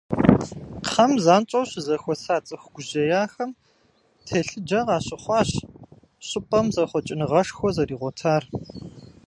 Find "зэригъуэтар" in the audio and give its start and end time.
7.75-8.43